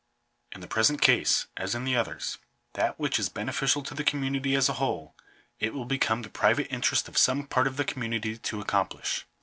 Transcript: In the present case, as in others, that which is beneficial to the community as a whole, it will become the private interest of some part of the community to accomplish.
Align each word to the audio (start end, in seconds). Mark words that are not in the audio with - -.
In 0.53 0.61
the 0.61 0.67
present 0.67 0.99
case, 0.99 1.45
as 1.55 1.75
in 1.75 1.85
others, 1.95 2.39
that 2.73 2.97
which 2.97 3.19
is 3.19 3.29
beneficial 3.29 3.83
to 3.83 3.93
the 3.93 4.03
community 4.03 4.55
as 4.55 4.67
a 4.67 4.73
whole, 4.81 5.13
it 5.59 5.75
will 5.75 5.85
become 5.85 6.23
the 6.23 6.29
private 6.31 6.65
interest 6.73 7.07
of 7.07 7.19
some 7.19 7.45
part 7.45 7.67
of 7.67 7.77
the 7.77 7.85
community 7.85 8.39
to 8.39 8.59
accomplish. 8.61 9.27